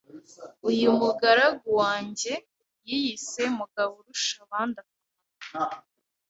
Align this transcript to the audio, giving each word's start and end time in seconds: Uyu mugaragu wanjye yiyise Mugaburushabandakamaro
Uyu 0.69 0.89
mugaragu 0.99 1.69
wanjye 1.81 2.33
yiyise 2.87 3.41
Mugaburushabandakamaro 3.55 5.81